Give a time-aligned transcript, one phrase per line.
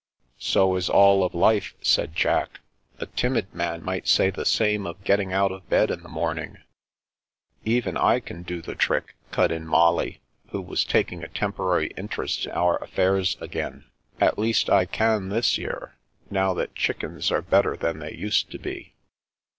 [0.39, 2.61] "So is all of life," said Jack.
[2.97, 6.57] "A timid man might say the same of getting out of bed in the morning."
[7.65, 10.19] Even I can do the trick," cut in Molly,
[10.49, 13.85] who was taking a temporary interest in our affairs again.
[14.19, 15.93] ''At least, I can this year,
[16.31, 18.95] now that chickens are better than they used to be."